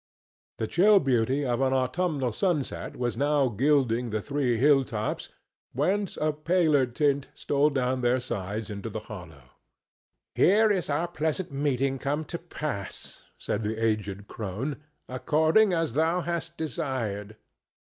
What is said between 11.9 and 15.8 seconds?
come to pass," said the aged crone, "according